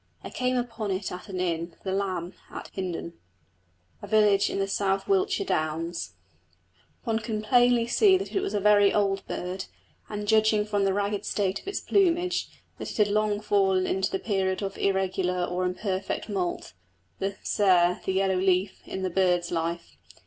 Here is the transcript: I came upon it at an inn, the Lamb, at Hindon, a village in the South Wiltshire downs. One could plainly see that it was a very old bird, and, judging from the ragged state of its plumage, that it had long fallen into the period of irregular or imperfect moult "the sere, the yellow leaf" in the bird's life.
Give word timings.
I 0.23 0.31
came 0.31 0.57
upon 0.57 0.89
it 0.89 1.11
at 1.11 1.29
an 1.29 1.39
inn, 1.39 1.75
the 1.83 1.91
Lamb, 1.91 2.33
at 2.49 2.71
Hindon, 2.73 3.13
a 4.01 4.07
village 4.07 4.49
in 4.49 4.57
the 4.57 4.67
South 4.67 5.07
Wiltshire 5.07 5.45
downs. 5.45 6.13
One 7.03 7.19
could 7.19 7.43
plainly 7.43 7.85
see 7.85 8.17
that 8.17 8.33
it 8.35 8.39
was 8.41 8.55
a 8.55 8.59
very 8.59 8.91
old 8.91 9.23
bird, 9.27 9.65
and, 10.09 10.27
judging 10.27 10.65
from 10.65 10.85
the 10.85 10.93
ragged 10.95 11.23
state 11.23 11.59
of 11.61 11.67
its 11.67 11.81
plumage, 11.81 12.49
that 12.79 12.89
it 12.89 12.97
had 12.97 13.09
long 13.09 13.41
fallen 13.41 13.85
into 13.85 14.09
the 14.09 14.17
period 14.17 14.63
of 14.63 14.75
irregular 14.79 15.43
or 15.45 15.65
imperfect 15.65 16.27
moult 16.27 16.73
"the 17.19 17.35
sere, 17.43 18.01
the 18.03 18.11
yellow 18.13 18.37
leaf" 18.37 18.81
in 18.87 19.03
the 19.03 19.11
bird's 19.11 19.51
life. 19.51 19.97